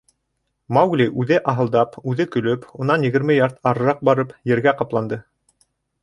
[0.75, 5.21] Маугли, үҙе аһылдап, үҙе көлөп, унан егерме ярд арыраҡ барып, ергә ҡапланды.